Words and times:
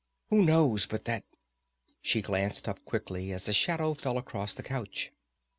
Who 0.31 0.41
knows 0.43 0.87
but 0.87 1.05
that" 1.05 1.25
She 2.01 2.23
glanced 2.23 2.67
up 2.67 2.83
quickly 2.85 3.31
as 3.31 3.47
a 3.47 3.53
shadow 3.53 3.93
fell 3.93 4.17
across 4.17 4.55
the 4.55 4.63
couch. 4.63 5.11